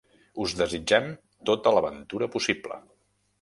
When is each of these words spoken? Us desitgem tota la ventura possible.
Us 0.45 0.53
desitgem 0.61 1.09
tota 1.51 1.75
la 1.77 1.85
ventura 1.89 2.31
possible. 2.37 2.81